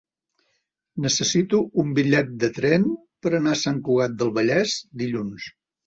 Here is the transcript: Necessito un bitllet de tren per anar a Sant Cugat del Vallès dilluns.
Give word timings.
Necessito 1.05 1.59
un 1.85 1.93
bitllet 2.01 2.33
de 2.47 2.51
tren 2.57 2.89
per 3.27 3.35
anar 3.43 3.55
a 3.59 3.63
Sant 3.69 3.81
Cugat 3.91 4.21
del 4.25 4.37
Vallès 4.43 4.79
dilluns. 5.05 5.53